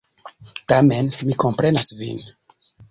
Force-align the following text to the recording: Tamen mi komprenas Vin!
Tamen 0.73 1.13
mi 1.29 1.39
komprenas 1.45 1.95
Vin! 2.03 2.29